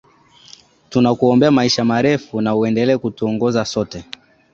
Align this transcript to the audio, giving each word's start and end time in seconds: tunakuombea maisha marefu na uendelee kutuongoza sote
tunakuombea 0.89 1.51
maisha 1.51 1.85
marefu 1.85 2.41
na 2.41 2.55
uendelee 2.55 2.97
kutuongoza 2.97 3.65
sote 3.65 4.05